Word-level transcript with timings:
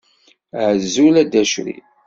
Azul 0.65 1.15
a 1.21 1.23
Dda 1.25 1.43
crif. 1.51 1.87